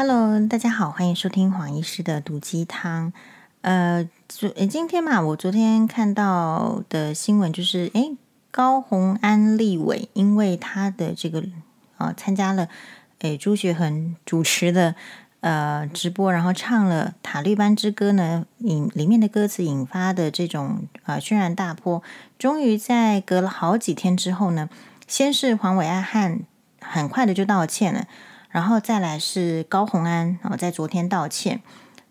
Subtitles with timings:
[0.00, 3.12] Hello，大家好，欢迎收听黄医师的毒鸡汤。
[3.62, 8.16] 呃，昨今天嘛，我昨天看到的新闻就是，诶，
[8.52, 11.42] 高红安立委因为他的这个
[11.96, 12.68] 啊参加了
[13.22, 14.94] 诶朱学恒主持的
[15.40, 22.00] 呃直播，然后唱了《塔利班之歌》呢，引里面的歌词引发的这种啊轩然大波，
[22.38, 24.70] 终于在隔了好几天之后呢，
[25.08, 26.42] 先是黄伟爱汉
[26.80, 28.06] 很快的就道歉了。
[28.50, 31.60] 然后再来是高虹安，然后在昨天道歉，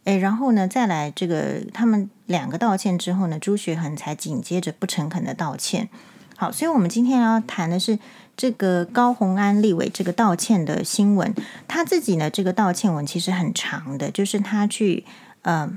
[0.04, 5.90] 诶，然后呢，再来这个他们两个道歉之后呢，朱学恒才紧接着不诚恳的道歉。
[6.36, 7.98] 好，所以我们今天要谈的是
[8.36, 11.34] 这个高虹安立委这个道歉的新闻。
[11.68, 15.04] 他自己呢，这个道歉文其实很长的，就是他去
[15.42, 15.68] 呃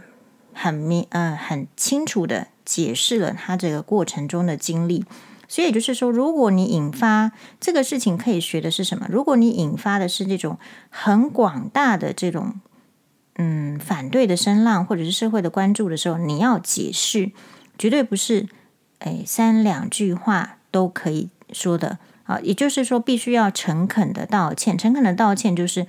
[0.53, 5.07] 很明呃很清楚的解释了他这个过程中的经历。
[5.51, 9.09] 所以也就是说，如果你引发这个事情，可以学的是什么？
[9.11, 12.61] 如果你引发的是这种很广大的这种
[13.35, 17.33] 嗯反对的声浪，或者是社会的关注的时候，你要解释，
[17.77, 18.47] 绝对不是
[19.01, 22.39] 哎三两句话都可以说的啊。
[22.39, 24.79] 也就是说，必须要诚恳的道歉。
[24.79, 25.89] 诚恳的道歉就是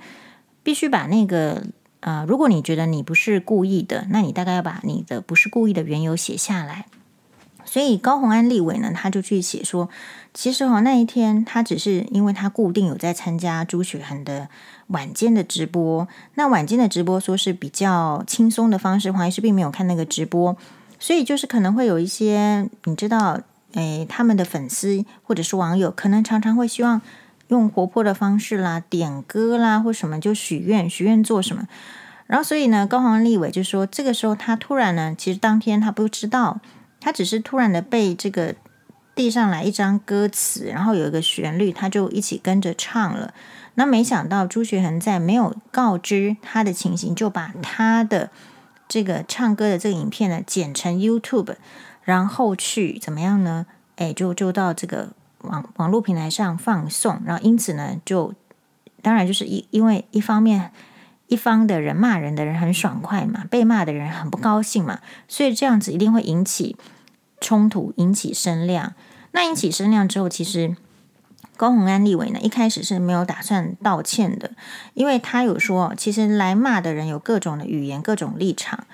[0.64, 1.62] 必须把那个
[2.00, 6.86] 啊、如果你觉得你不是故意的，那你大概要把你的不是故意的缘由写下来。
[7.72, 9.88] 所以高虹安立委呢，他就去写说，
[10.34, 14.50] 其实哈那一天他只是因为他固定有在参加朱雪恒的
[14.88, 20.54] 晚间的直播，那晚间的直播说是比较轻松的方式，黄医师并没有看那个直播，
[20.98, 23.40] 所以就是可能会有一些你知道，
[23.72, 27.00] 诶，他们的粉丝或者是网友，可能常常会希望
[27.48, 31.66] 用活泼的方式啦，点歌啦或什么就许愿，许愿做什么，
[32.26, 36.60] 然后所以呢，高虹安立委就说，这个时候他突然呢，其实当天他不知道。
[37.02, 38.54] 他只是突然的被这个
[39.14, 43.34] 递上来一张歌词，然后有一个旋律，他就一起跟着唱了。
[43.74, 48.30] 那没想到朱学恒在没有告知他的情形，就把他的
[48.88, 51.56] 这个唱歌的这个影片呢剪成 YouTube，
[52.04, 53.66] 然后去怎么样呢？
[53.96, 55.08] 哎，就就到这个
[55.40, 57.20] 网网络平台上放送。
[57.26, 58.32] 然后因此呢，就
[59.02, 60.70] 当然就是一因为一方面。
[61.28, 66.76] 一方的人骂人的人很爽快嘛，被骂的人很不高兴嘛，所以这样子一定会引起
[67.42, 68.94] 冲突，引起声量。
[69.32, 70.76] 那引起声量之后，其实
[71.58, 74.52] 高虹安立委呢一开始是没有打算道歉的，
[74.94, 78.86] 因为他有说，其实来骂的人有各种的语言、各种立场，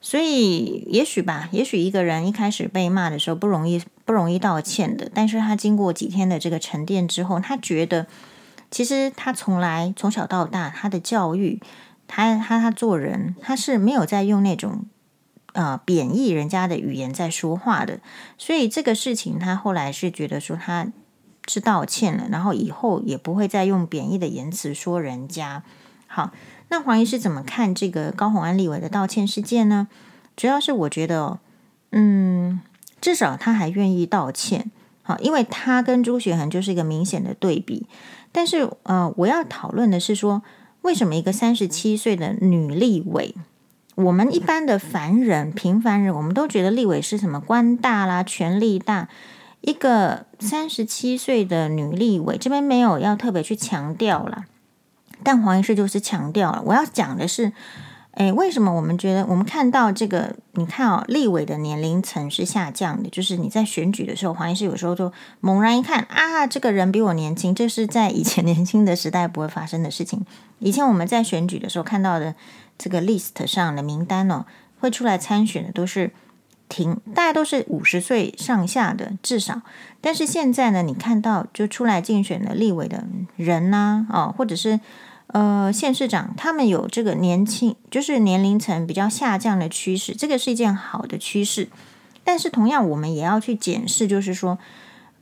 [0.00, 8.06] 所以也许吧，也许一个人一开始被骂的时候不容易不容易道歉的，但是他经过几天的这个沉淀之后，他觉得。
[8.70, 11.60] 其实他从来从小到大，他的教育，
[12.08, 14.86] 他他他做人，他是没有在用那种
[15.54, 17.98] 呃贬义人家的语言在说话的。
[18.38, 20.92] 所以这个事情，他后来是觉得说他
[21.48, 25.64] 是道歉了，然后以后也不会再用贬义的言辞说人家。
[26.06, 26.30] 好，
[26.68, 29.88] 那黄医师怎么看这个高虹安立委的道歉事件呢？
[30.36, 31.38] 主要是我觉得，
[31.90, 32.60] 嗯，
[33.00, 34.70] 至少他还愿意道歉。
[35.02, 37.86] 好，因为他跟朱学恒就是一个明显的对比。
[38.32, 40.42] 但是，呃，我要讨论的是说，
[40.82, 43.34] 为什么一个三十七岁的女立委，
[43.94, 49.08] 我们一般的凡人、平凡人，我们都觉得立委是什么官大啦、权力大。
[49.60, 54.44] 一个三十七岁的女立委，这边没有要特别去强调了，
[55.22, 56.62] 但黄医师就是强调了。
[56.66, 57.52] 我要讲的是。
[58.14, 60.36] 诶，为什么我们觉得我们看到这个？
[60.52, 70.24] 你看哦，立委的年龄层是下降的，就是你在选举的时候，黄医师有时候就猛然一看啊，这个人比我年轻，这是在以前 年轻的时代不会发生的事情。
[70.60, 72.36] 以前我们在选举的时候看到的
[72.78, 74.44] 这个 list 上的名单哦，
[74.78, 76.12] 会出来参选的都是
[76.68, 79.62] 挺，大家都是五十岁上下的至少。
[80.00, 83.02] 但是现在呢，你看到就出来竞选的立委的
[83.34, 84.78] 人呢，哦，或者是。
[85.34, 91.68] 呃，县市长他们有这个年轻，就是年龄层比较下降的趋势，这个是一件好的趋势。
[92.22, 94.56] 但是同样，我们也要去检视，就是说，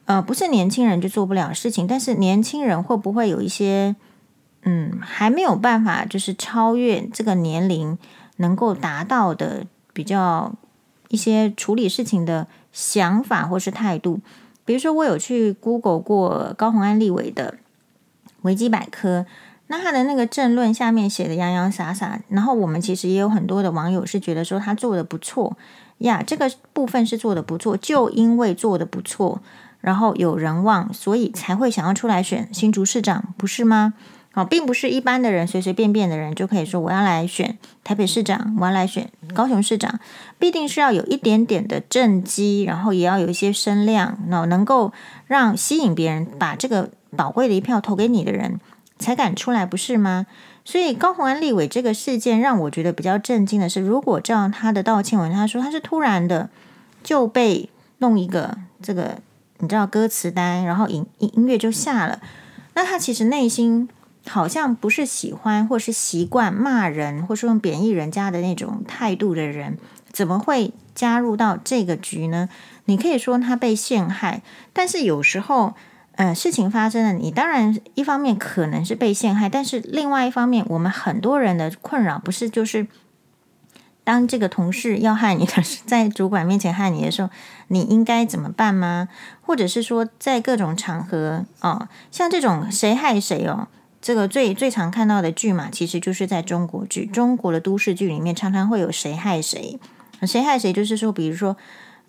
[0.05, 3.97] 呃，不是年轻人就做不了事情，但是年轻人会不会有一些，
[4.65, 7.97] 嗯，还没有办法，就是超越这个年龄
[8.37, 9.65] 能够达到的
[9.95, 10.53] 比较
[11.09, 14.21] 一些处理事情的想法或是态度。
[14.67, 17.55] 比如说，我有去 Google 过高虹安立委的
[18.43, 19.25] 维基百科。
[19.69, 25.57] 那他的那个政论下面写的洋洋洒洒，然后我们其实也有很多的网友是觉得说他做的不错
[25.99, 29.41] 呀，这个部分是做的不错，就因为做的不错，
[29.81, 33.95] 然后有人望，所以才会想要出来选新竹市长，不是吗？
[34.35, 40.01] 好，并不是一般的人随随便便的人就可以说我要来选台北市长，我要来选高雄市长，
[40.39, 44.93] 必定是要有一点点的政绩，然后也要有一些声量，然后能够
[45.27, 48.59] 让吸引别人把这个宝贵的一票投给你的人。
[49.03, 50.27] 才敢出来，不是吗？
[50.65, 56.49] 所以高虹安立委这个事件让我觉得比较震惊的是，如果照他的道歉文，他说他是突然的
[57.03, 57.69] 就被
[57.99, 59.19] 弄一个这个
[59.59, 62.21] 你知道歌词单，然后音音乐就下了，
[62.75, 63.89] 那他其实内心
[64.29, 69.77] 好像不是喜欢或是习惯骂人，或是用贬义人家的那种态度的人，
[70.13, 72.49] 怎么会加入到这个局呢？
[72.85, 75.75] 你可以说他被陷害，但是有时候。
[76.17, 82.87] 呃，事情发生了，你当然一方面可能是被陷害，但是另外一方面，我们很多人的困扰不是就是，
[84.05, 87.31] 当这个同事要害你的时， 在主管面前害你的时候，
[87.69, 89.09] 你应该怎么办吗？
[89.41, 93.69] 或者是说，在各种场合哦，像这种谁害谁哦，
[94.03, 99.81] 这个最最常看到的剧嘛，其实就是在中国剧、中国的都市剧里面，常常会有谁害谁，
[100.27, 101.57] 谁害谁，就是说，比如说，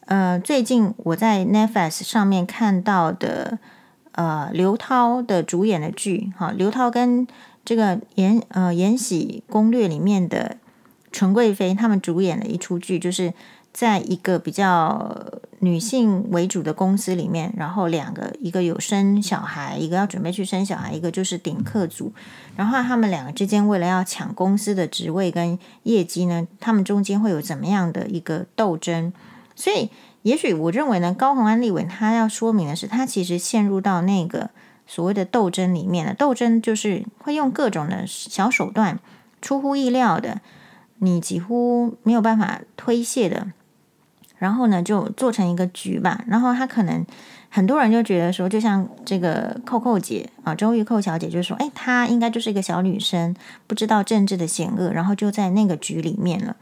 [0.08, 3.60] 呃，最近我在 Netflix 上面看到的。
[4.14, 7.28] 呃，刘涛的主演的剧，哈，刘涛跟
[7.66, 10.58] 这个延呃《延禧攻略》里面的
[11.12, 13.34] 纯贵妃他们主演的一出剧，就是
[13.72, 15.16] 在一个比较
[15.60, 22.14] 女性为主的公司里面，然后两个，一个有生小孩，一个要准备去生小孩，一个就是顶客组，
[22.56, 29.12] 然后他们两个之间为了要抢公司的职位跟业绩呢，他们中间会有怎么样的一个斗争，
[29.56, 29.90] 所以。
[30.24, 34.50] 也许我认为呢，高虹安立委他要说明的是，他其实陷入到那个
[34.88, 36.14] 所谓的斗争里面了。
[36.14, 39.00] 斗争就是会用各种的小手段，
[39.42, 40.42] 出乎意料的，
[41.00, 43.48] 你几乎没有办法推卸的，
[44.38, 46.24] 然后呢就做成一个局吧。
[46.28, 47.06] 然后他可能
[47.50, 53.36] 很多人就觉得说，就像这个扣扣姐啊，周玉扣小姐就说，哎，她应该就是一个小女生，
[53.68, 56.56] 不知道政治的险恶，然后就在那个局里面了。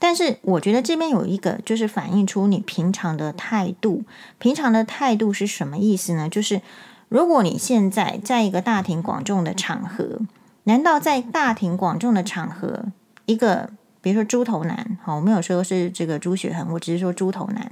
[0.00, 4.02] 但是我觉得这边有一个，就是反映出你平常的态度。
[4.38, 6.26] 平常的态度是什么意思呢？
[6.28, 6.62] 就是
[7.10, 10.18] 如果你现在在一个大庭广众的场合，
[10.64, 12.86] 难道在大庭广众的场合，
[13.26, 13.70] 一个
[14.00, 17.70] 比如说猪头男，好，我没有说是这个朱学恒，我只是说猪头男。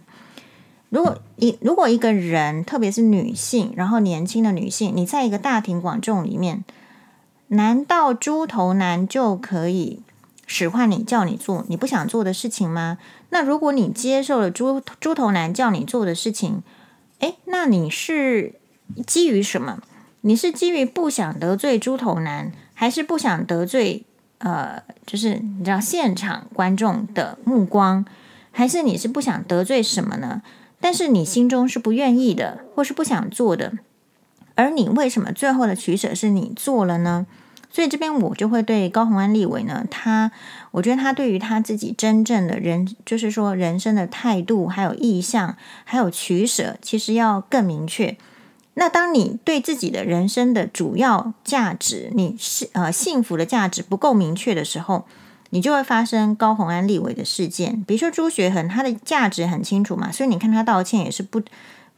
[0.90, 6.62] 如果一如果一个人，特别是女性，然后年轻的女性，你在一个大庭广众里面，
[7.48, 10.02] 难道猪头男就可以？
[10.48, 12.98] 使唤你，叫你做你不想做的事情吗？
[13.28, 16.62] 那如果你接受了猪猪头男叫你做的事情，
[17.20, 18.54] 诶，那你是
[19.06, 19.80] 基于什么？
[20.22, 24.04] 你是基于不想得罪猪头男，还是不想得罪
[24.38, 28.04] 呃，就是你知道现场观众的目光，
[28.50, 30.42] 还是你是不想得罪什么呢？
[30.80, 33.74] 但是你心中是不愿意的，或是不想做的，
[34.54, 37.26] 而你为什么最后的取舍是你做了呢？
[37.70, 40.32] 所以这边我就会对高虹安立伟呢，他
[40.70, 48.16] 我觉得他对于他自己真正的人，就是说人生的态度，还有意向，还有取舍，其实要更明确。
[48.74, 55.04] 那当你对自己的人生的主要价值，你是呃幸福的价值不够明确的时候，
[55.50, 57.84] 你就会发生高虹安立伟的事件。
[57.86, 61.42] 比如说朱学恒，他的价值很清楚嘛，所以你看他道歉也是不。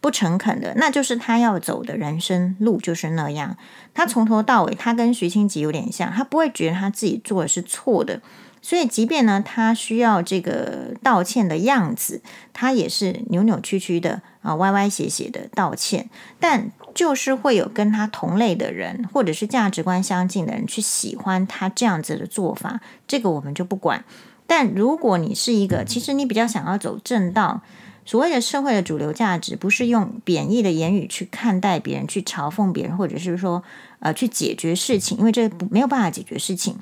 [0.00, 3.56] 不诚恳的，那就是他要走的人生路就是那样。
[3.92, 8.22] 他从头到尾，他跟徐清吉有点像，他不会觉得他自己做的是错的，
[8.62, 12.22] 所以即便呢，他需要这个道歉的样子，
[12.54, 16.08] 他也是扭扭曲曲的啊，歪歪斜斜的道歉。
[16.38, 24.02] 但就是会有跟他同类的人，或者是价值观相近的人去喜欢他这样子的做法，这个我们就不管。
[24.46, 27.60] 但如果你是一个，其实你比较想要走正道。
[28.04, 33.62] 所谓的社会的主流价值，不是用贬义的言语去看待别人，去嘲讽别人，或者是说，
[34.00, 36.78] 呃，去解决事情，因为这不没有办法解决事情。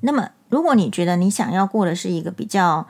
[0.00, 2.86] 那么，如果你觉得你想要过的是一个比较，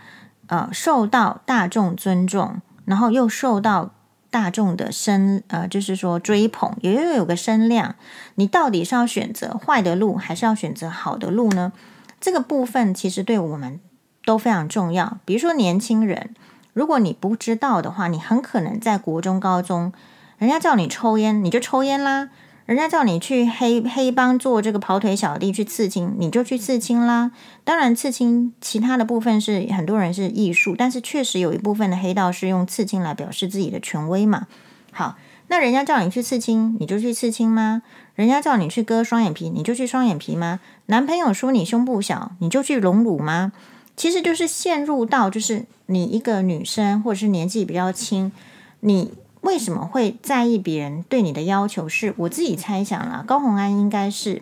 [0.47, 3.94] 呃，受到大众尊重，然后又受到
[4.30, 7.97] 大众的声，呃，就是说追捧，也又有个声量，
[8.37, 11.73] 你到底是要选择坏的路，还是要选择好的路呢？
[12.20, 13.80] 这个部分其实对我们
[14.25, 15.18] 都非常重要。
[15.25, 16.37] 比如说年轻人。
[16.81, 19.93] 如果你不知道的话，你很可能在国中、高中，
[20.39, 22.31] 人家叫你抽烟，你就抽烟啦；
[22.65, 27.33] 人家叫你去黑黑帮做这个跑腿小弟去刺青，你就去刺青啦。
[27.65, 34.47] 当然，刺青其他的部分是很多人是艺术，但是确实有一部分的黑道是用刺青来表示自己的权威嘛。
[34.91, 35.17] 好，
[35.49, 37.83] 那人家叫你去刺青，你就去刺青吗？
[38.15, 40.61] 人家叫你去割双眼皮，你就去双眼皮吗？
[40.87, 43.53] 男朋友说你胸部小，你就去隆乳吗？
[44.00, 48.33] 其实就是陷入到，就是你一个女生，或者是年纪比较轻，
[48.80, 51.87] 你为什么会在意别人对你的要求？
[51.87, 54.40] 是我自己猜想啦，高虹安应该是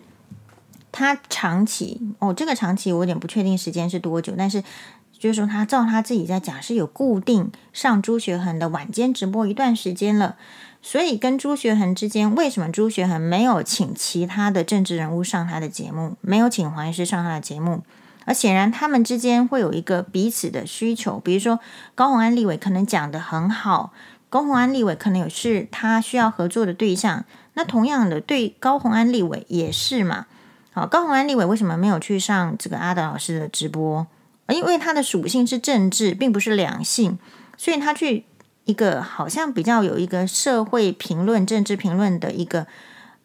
[0.93, 4.63] 他长期哦，这个长期我有点不确定时间是多久，但是
[5.11, 10.37] 就是说他照他自己在讲，是有固定上朱学恒的晚间直播一段时间了。
[10.81, 17.81] 所以跟朱学恒之间，为什么朱学恒没有请其他的政治人物上他的节目，没有请黄医师上他的节目？
[18.29, 21.59] 而显然他们之间会有一个彼此的需求，比如说
[21.95, 23.91] 高虹安立委可能讲得很好，
[24.29, 27.25] 高虹安立委可能有是他需要合作的对象。
[27.55, 30.27] 那同样的，对高虹安立委也是嘛。
[30.71, 34.05] 好，高虹安立委为什么没有去上这个阿德老师的直播？
[34.49, 37.17] 因为他的属性是政治，并不是两性，
[37.57, 38.25] 所以他去。
[38.65, 42.67] 一个好像比较有一个社会评论、政治评论的一个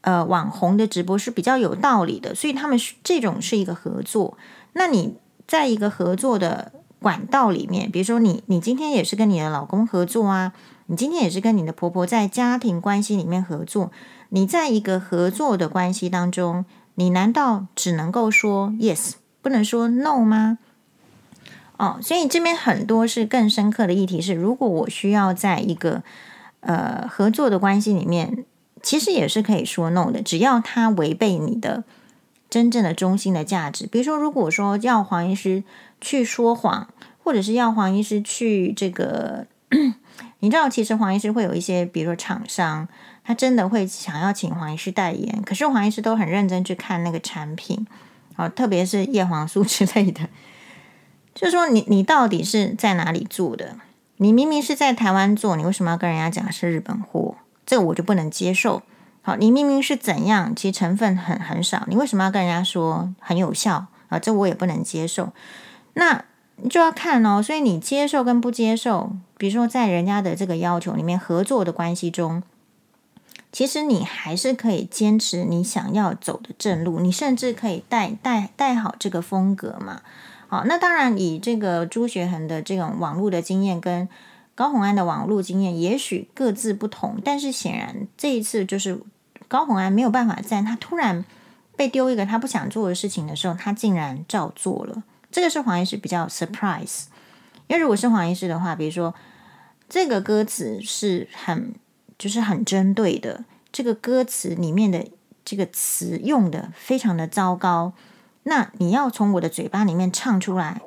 [0.00, 4.38] 呃网红的直播是比较有道理的，所以他们是这种是一个合作。
[4.74, 5.16] 那你
[5.48, 10.52] 在一个合作的管道里面，比如说你你今天也是跟你的老公合作啊，
[10.86, 13.90] 你今天也是跟你的婆婆在家庭关系里面合作，
[14.28, 16.64] 你在一个合作的关系当中，
[16.94, 20.58] 你难道只能够说 yes，不能说 no 吗？
[21.76, 26.02] 哦，所以这边很多是更深刻的议题是，如果我需要在一个
[26.60, 28.44] 呃合作的关系里面，
[28.80, 31.82] 其实也是可以说 no 的，只要他违背你的
[32.54, 33.84] 真正的中心的价值。
[33.88, 35.64] 比如说，如果说要黄医师
[36.00, 36.86] 去说谎，
[37.24, 39.44] 或者是要黄医师去这个，
[40.38, 42.86] 你知道，其实黄医师会有一些，比如说厂商，
[43.24, 47.84] 他真的会想要请黄医师代言，可是黄医师都很认真去看那个产品，
[48.36, 50.28] 哦，特别是叶黄素 之类的。
[51.34, 53.74] 就是说你，你到底是在哪里做的？
[54.18, 57.34] 你明明是在台湾做，你为什么要跟人家讲是日本货？
[57.66, 58.84] 这个我就不能接受。
[59.26, 63.86] 好，你明明是怎样，其实成分很很少，你为什么要跟人家说很有效？
[64.10, 65.32] 啊，这我也不能接受。
[65.94, 66.26] 那
[66.68, 67.42] 就要看哦。
[67.42, 72.42] 所以你接受跟不接受，比如说在人家的这个要求里面，合作的关系中，
[73.50, 80.02] 其实你还是可以坚持你想要走的正路，你甚至可以带带带好这个风格嘛。
[80.48, 84.06] 好，那当然，以这个朱学恒的这种网络的经验跟
[84.54, 87.16] 高虹安的网络经验，也许各自不同。
[87.24, 89.00] 但是显然这一次就是
[89.54, 91.24] 高虹安没有办法在他突然
[91.76, 95.04] 被丢一个他不想做的事情的时候，他竟然照做了。
[95.30, 97.04] 这个是黄医师比较 surprise，
[97.68, 99.14] 因为如果是黄医师的话，比如说
[99.88, 101.72] 这个歌词是很
[102.18, 105.06] 就是很针对的，这个歌词里面的
[105.44, 107.92] 这个词用的非常的糟糕。
[108.42, 110.80] 那你要从我的嘴巴里面唱出来，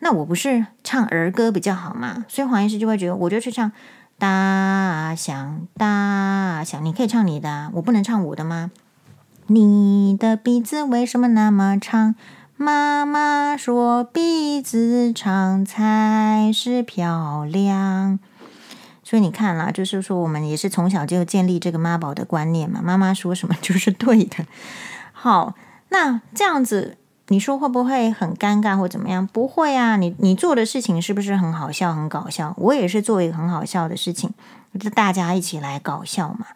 [0.00, 2.26] 那我不是唱儿歌比较好吗？
[2.28, 3.72] 所以黄医师就会觉得，我就去唱
[4.20, 8.70] 大象大象，你可以唱你的，我不能唱我的吗？
[9.46, 12.14] 你的鼻子为什么那么长？
[12.58, 18.18] 妈妈说鼻子长才是漂亮。
[19.02, 24.44] 所以你看啦，就是说我们也是从小就建立这个妈宝的观念嘛，妈妈说什么就是对的。
[25.12, 25.54] 好，
[25.88, 26.98] 那这样子。
[27.32, 29.24] 你说会不会很尴尬或怎么样？
[29.24, 32.52] 不会啊，你你做的事情是不是很好笑、很搞笑？
[32.58, 34.30] 我也是做一个很好笑的事情，
[34.80, 36.46] 就大家一起来搞笑嘛。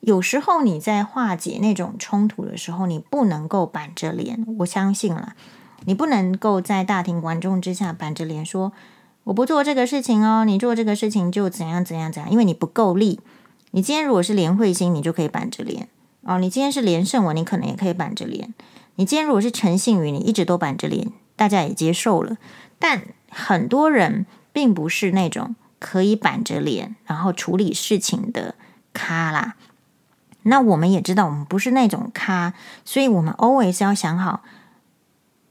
[0.00, 4.44] 有时候你在化解那种冲突的时候，你不能够板着脸。
[4.58, 5.32] 我相信了，
[5.86, 8.72] 你不能够在大庭广众之下板着脸说
[9.24, 13.18] 我不做这个事情哦，你做这个事情就怎样怎样怎样，因为你不够力。
[13.70, 15.88] 你今天如果是连慧欣，你就可以板着脸
[16.24, 18.52] 哦；你今天是连胜文，你可能也可以板着脸。
[18.96, 22.36] 你今天如果是诚信于，你一直都板着脸，大家也接受了。
[22.78, 28.54] 但很多人并不是那种可以板着脸然后处理事情的
[28.92, 29.54] 咖啦。
[30.42, 32.52] 那我们也知道，我们不是那种咖，
[32.84, 34.42] 所以我们 always 要想好。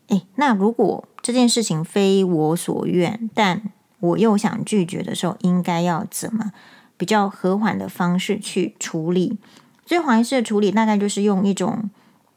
[0.07, 6.51] 诶，那如果这件事情非我所愿，但我又想拒绝的时候，应该要怎么
[6.95, 9.39] 比较和缓的方式去处理？
[9.85, 11.89] 所以黄医师的处理大概就是用一种。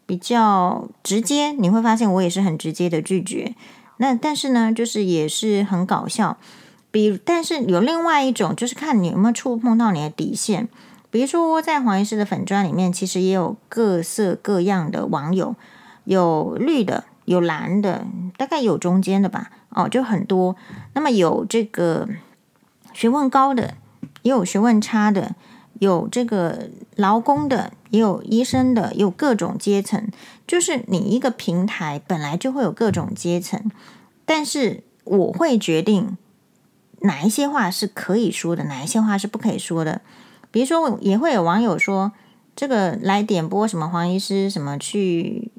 [0.07, 3.55] 比较直接，你会发现我也是很直接的拒绝。
[3.97, 6.37] 那但是呢，就是也是很搞笑。
[6.91, 10.69] 比但是有另外一种，就是看你有没有触碰到你的底线。
[11.11, 15.55] 比如说在黄医师的粉砖里面，其实也有各色各样的网友，
[16.05, 18.07] 有绿的，有蓝的，
[18.37, 19.51] 大概有中间的吧。
[19.71, 20.55] 哦，就很多。
[20.93, 22.09] 那么有这个
[22.93, 23.75] 学问高的，
[24.23, 25.35] 也有学问差的。
[25.81, 30.09] 有这个劳工的，也有医生的，有各种阶层。
[30.47, 33.71] 就是你一个平台本来就会有各种阶层，
[34.25, 36.19] 但是我会决定
[37.01, 40.01] 哪一些话是可以说的，哪一些话是不可以说的。
[40.51, 42.13] 比如说，也会有网友说
[42.57, 45.51] 这个来点播什么黄医师什么去，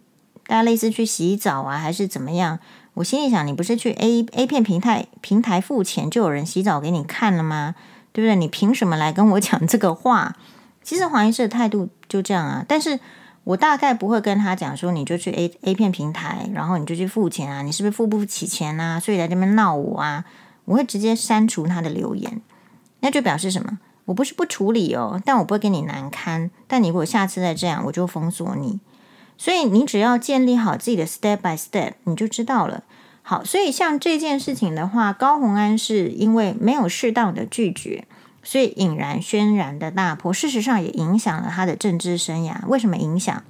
[0.46, 2.60] 大家类似去洗澡啊，还是怎么样？
[2.96, 7.76] 我心里想，你不是去 A A 片平台平台付钱，就有人洗澡给你看了吗？
[8.14, 8.36] 对不对？
[8.36, 10.38] 你凭什么来跟我讲这个话？
[10.86, 12.98] 其实黄医师的态度就这样啊，但是
[13.44, 19.00] 我大概不会跟他讲说，你就去 A A 片平台，然后你就去付钱啊，你是不是付不起钱啊？
[19.00, 20.24] 所以来这边闹我啊？
[20.66, 22.42] 我会直接删除他的留言，
[23.02, 23.80] 那就表示什么？
[24.06, 26.52] 我不是不处理哦，但我不会给你难堪。
[26.68, 28.80] 但你如果下次再这样，我就封锁你。
[29.38, 32.84] 所以你只要建立好自己的 step by step，你就知道了。
[33.24, 38.06] 好，所以像这件事情的话，高虹安是因为没有适当的拒绝，
[38.46, 40.32] 所以引燃轩然的大波。
[40.32, 42.66] 事实上也影响了他的政治生涯。
[42.68, 43.44] 为什么影响？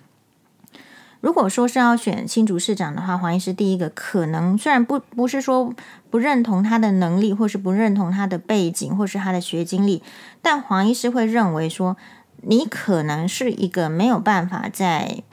[1.21, 5.73] 如果说是要选新竹市长的话，黄医师第一个可能虽然不不是说
[6.11, 10.03] 不认同他的能力，或是不认同他的背景，或是他的学经历，
[10.43, 11.97] 但黄医师会认为说，
[12.43, 15.23] 你可能是一个没有办法在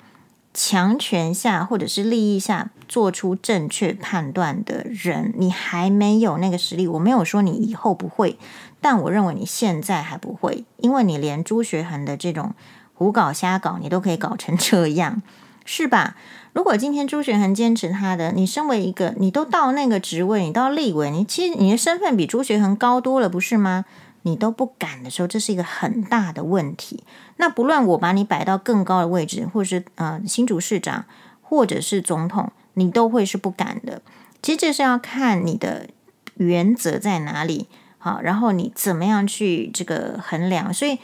[0.55, 6.87] 强权下或者是利益下做出正确判断的人，你还没有那个实力。
[6.87, 8.39] 我没有说你以后不会，
[8.81, 12.55] 但我认为你现在还不会，因为你连朱学恒的这种
[12.93, 15.23] 胡搞瞎搞，你都可以搞成这样。
[15.65, 16.17] 是吧？
[16.53, 23.85] 如果今天朱学恒坚持他的，你身为一个，你都到那个职位，你到立委，你其实你的身份比朱学恒高多了，不是吗？
[24.23, 27.05] 你都不敢的时候，这是一个很大的问题。
[27.37, 31.05] 那不论我把你摆到更高的位置，或是呃新竹市长，
[31.41, 34.03] 或者是总统，你都会是不敢的。
[34.43, 35.89] 其实这是要看你的
[36.37, 40.73] 原则在哪里，好，然后你怎么样去这个衡量。
[40.73, 40.99] 所以，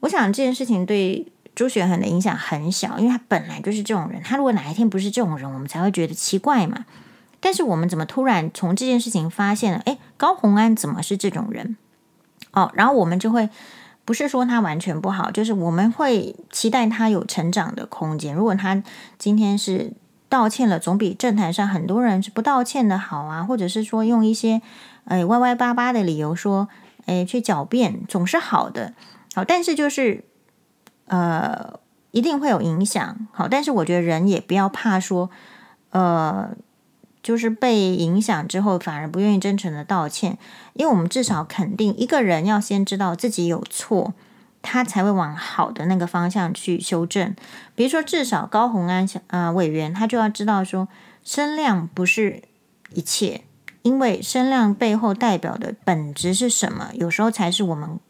[0.00, 1.26] 我想这件事情对。
[1.54, 4.22] 朱雪恒的影响很小，因为他本来就是这种人。
[4.22, 6.86] 他如果哪一天不是这种人，我们才会觉得奇怪嘛。
[7.40, 9.80] 但是我们怎么突然从这件事情发现了？
[9.80, 11.76] 诶，高虹安怎么是这种人？
[12.52, 13.48] 哦，然后我们就会
[14.04, 18.34] 不是说他完全不好，就是我们会期待他有成长的空间。
[18.34, 18.82] 如果他
[19.18, 19.92] 今天是
[20.28, 24.62] 道歉了，总比政坛上很多人是不道歉的好啊，或者是说用一些
[25.04, 26.68] 诶歪歪巴巴的理由说
[27.06, 28.94] 诶去狡辩，总是好的。
[29.34, 30.24] 好，但是就是。
[31.10, 33.26] 呃，一定会有影响。
[33.32, 35.30] 好，但是我觉得人也不要怕说，
[35.88, 36.50] 呃，
[37.28, 40.38] 就是被影响之后反而不愿意真诚的道歉，
[40.72, 44.14] 因为我们至少肯定一个人要先知道自己有错，
[44.62, 47.36] 他才会往好的那个方向去修正。
[47.74, 50.88] 比如说，至少高虹安呃委员他就要知道说，
[51.22, 52.44] 声量不是
[52.94, 53.42] 一切，
[53.82, 58.00] 因为声量背后代表的本质是什么，有时候才是我们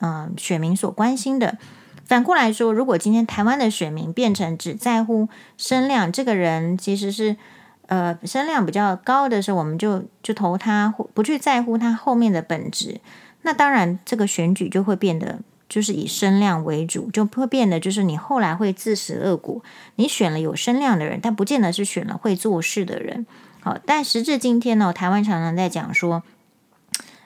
[0.00, 1.58] 嗯、呃、选民所关心的。
[2.04, 7.36] 反过来说，如果今天台湾的选民变成只在乎声量，这个人其实是
[7.86, 13.00] 呃声量比较高的时候，我们就就投他，不去在乎他后面的本质，
[13.42, 19.62] 那当然这个选举就会变得就是以声量为主，就会变得就是你后来会自食恶果。
[19.96, 23.26] 你选了有声量的人，但不见得是选了会做事的人。
[23.60, 26.22] 好，但时至今天呢，台湾常常在讲说。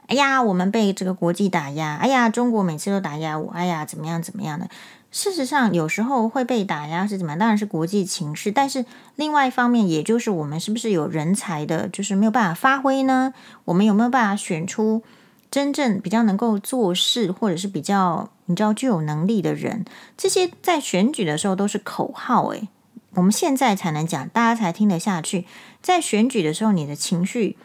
[0.08, 1.96] 哎呀，我们被这个国际打压。
[1.96, 3.50] 哎呀，中国每次都打压我。
[3.52, 4.66] 哎呀，怎么样怎么样的？
[5.10, 7.38] 事实上，有时候会被打压是怎么样？
[7.38, 8.52] 当然是国际情势。
[8.52, 8.84] 但是
[9.16, 13.32] 另外一方面，也就是我们是不是有人才的，就是没有办法发挥呢？
[13.64, 15.02] 我们有没有办法选出
[15.50, 19.86] 真正比较能够做事，或者是比较你知道具有能力的人？
[20.16, 22.48] 这些在选举的时候都是口号。
[22.48, 22.68] 诶，
[23.14, 25.46] 我们现在才能讲，大家才听得下去。
[25.80, 27.56] 在选举的时候，你的情绪。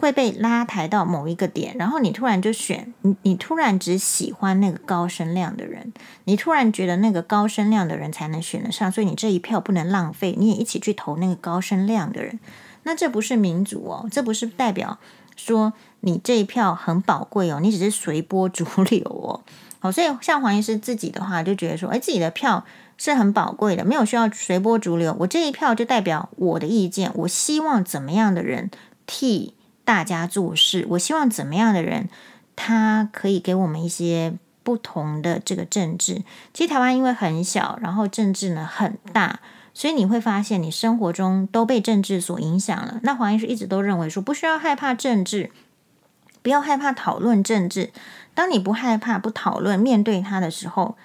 [0.00, 5.92] 会被拉抬到某一个点，然后你突然就选你，你突然只喜欢那个高声量的人，
[6.24, 12.40] 你突然觉得那个高声量的人才能选得上，所以你这一票不能浪费，你也一起去投那个高声量的人。
[12.84, 14.98] 那这不是民主哦，这不是代表
[15.36, 19.40] 说你这一票很宝贵哦，你只是随波逐流哦。
[19.78, 22.64] 好，所以像黄医师自己的话，就觉得说，哎，自己的票
[22.96, 25.16] 是很宝贵的，没有需要随波逐流。
[25.20, 28.70] 我这一票就代表我的意见，我希望怎么样的人
[29.06, 29.54] 替。
[29.92, 32.08] 大家做事，我希望怎么样的人，
[32.56, 36.22] 他可以给我们一些不同的这个政治。
[36.54, 39.40] 其实台湾因为很小，然后政治呢很大，
[39.74, 43.00] 所以你会发现你生活中都被政治所影响了。
[43.02, 45.50] 那黄医师一直都认为说，不需要害怕政治，
[46.40, 47.90] 不要害怕讨论政治。
[48.32, 50.96] 当你不害怕、不讨论、面对他的时候，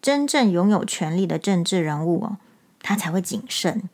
[0.00, 2.38] 真正拥有权力的政治人物哦，
[2.82, 3.88] 他才会谨慎。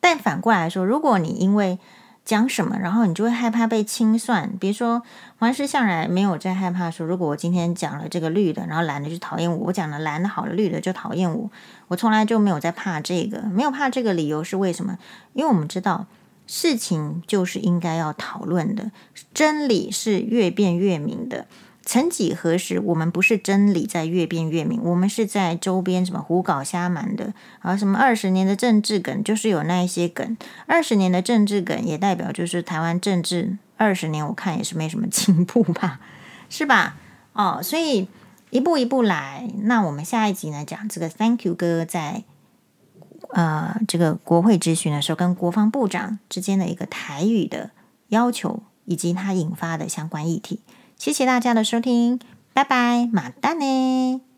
[0.00, 1.78] 但反过来说，如果你因为
[2.24, 4.52] 讲什么，然后你就会害怕被清算。
[4.60, 5.02] 比如说，
[5.38, 11.50] 黄石向来没有在害怕说，如果我今天讲了这个绿的，然后蓝的就讨厌我；我讲了蓝的好了，绿的就讨厌我。
[11.88, 14.98] 我从来就没有在怕这个，没有怕这个理由是为什么？
[15.32, 16.06] 因为我们知道
[16.46, 18.90] 事情就是应该要讨论的，
[19.34, 21.46] 真理是越辩越明的。
[21.84, 27.76] 曾几何时，我们不是真理在越辩越明，我们是在周边什么胡搞瞎瞒的啊？
[27.76, 30.36] 什么二十年的政治梗，就是有那一些梗。
[30.66, 36.00] 二十年的政治梗，也代表就是台湾政治二十年，我看也是没什么进步吧，
[36.48, 36.96] 是吧？
[37.32, 38.06] 哦，所以
[38.50, 39.48] 一步一步来。
[39.64, 42.22] 那我们下一集呢，讲这个 Thank you 哥在
[43.30, 47.70] 呃这个国会质询的时候，跟国防部长之间的一个台语的
[48.08, 50.60] 要求，以及他引发的相关议题。
[51.02, 52.20] 谢谢大家的收听，
[52.54, 54.31] 拜拜，马蛋呢。